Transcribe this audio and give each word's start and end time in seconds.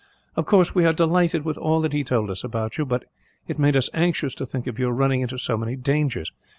"Of 0.35 0.47
course, 0.47 0.73
we 0.73 0.81
were 0.83 0.93
delighted 0.93 1.45
with 1.45 1.59
all 1.59 1.79
that 1.81 1.93
he 1.93 2.03
told 2.03 2.31
us 2.31 2.43
about 2.43 2.79
you; 2.79 2.87
but 2.87 3.05
it 3.47 3.59
made 3.59 3.75
us 3.75 3.87
anxious 3.93 4.33
to 4.33 4.47
think 4.47 4.65
of 4.65 4.79
your 4.79 4.93
running 4.93 5.21
into 5.21 5.37
so 5.37 5.57
many 5.57 5.75
dangers. 5.75 6.31